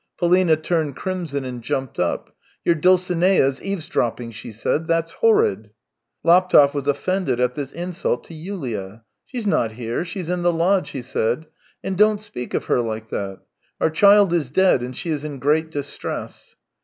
PoUna 0.19 0.59
turned 0.63 0.95
crimson 0.95 1.45
and 1.45 1.61
jumped 1.61 1.99
up." 1.99 2.35
Your 2.65 2.73
Dulcinea's 2.73 3.61
eavesdropping," 3.61 4.31
she 4.31 4.51
said." 4.51 4.87
That's 4.87 5.11
horrid!" 5.11 5.69
Laptev 6.25 6.73
was 6.73 6.87
offended 6.87 7.39
at 7.39 7.53
this 7.53 7.71
insult 7.71 8.23
to 8.23 8.33
Yulia." 8.33 9.03
She's 9.27 9.45
not 9.45 9.73
here; 9.73 10.03
she's 10.03 10.31
in 10.31 10.41
the 10.41 10.51
lodge," 10.51 10.89
he 10.89 11.03
said." 11.03 11.45
And 11.83 11.95
don't 11.99 12.19
speak 12.19 12.55
of 12.55 12.65
her 12.65 12.81
like 12.81 13.09
that. 13.09 13.41
Our 13.79 13.91
child 13.91 14.33
is 14.33 14.49
dead, 14.49 14.81
and 14.81 14.97
she 14.97 15.11
is 15.11 15.23
in 15.23 15.37
great 15.37 15.69
distress." 15.69 16.55